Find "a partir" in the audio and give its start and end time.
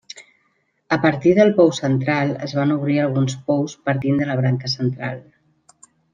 0.95-1.33